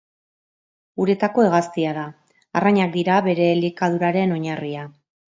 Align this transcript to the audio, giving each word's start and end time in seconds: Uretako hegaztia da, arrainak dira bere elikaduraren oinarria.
Uretako 1.03 1.43
hegaztia 1.49 1.91
da, 1.97 2.05
arrainak 2.61 2.91
dira 2.95 3.19
bere 3.27 3.45
elikaduraren 3.57 4.33
oinarria. 4.39 4.87